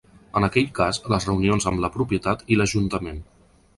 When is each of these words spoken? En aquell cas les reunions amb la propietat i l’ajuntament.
En 0.39 0.45
aquell 0.45 0.69
cas 0.79 0.99
les 1.15 1.27
reunions 1.29 1.69
amb 1.73 1.83
la 1.85 1.91
propietat 1.99 2.43
i 2.57 2.59
l’ajuntament. 2.59 3.23